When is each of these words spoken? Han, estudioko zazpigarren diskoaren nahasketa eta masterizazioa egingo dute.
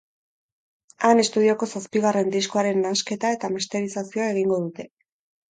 Han, 1.09 1.21
estudioko 1.23 1.67
zazpigarren 1.79 2.33
diskoaren 2.37 2.81
nahasketa 2.87 3.33
eta 3.37 3.53
masterizazioa 3.59 4.29
egingo 4.35 4.61
dute. 4.67 4.89